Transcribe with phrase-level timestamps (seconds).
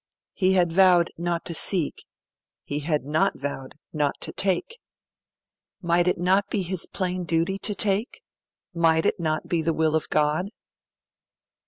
[0.33, 2.03] He had vowed not to seek;
[2.63, 4.79] he had not vowed not to take.
[5.79, 8.23] Might it not be his plain duty to take?
[8.73, 10.47] Might it not be the will of God?